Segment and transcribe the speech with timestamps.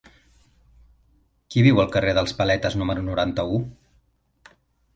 [1.49, 3.63] Qui viu al carrer dels Paletes número noranta-u?